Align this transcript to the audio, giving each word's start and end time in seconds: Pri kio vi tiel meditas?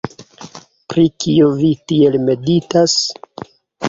Pri 0.93 1.03
kio 1.23 1.49
vi 1.59 1.69
tiel 1.91 2.17
meditas? 2.31 2.97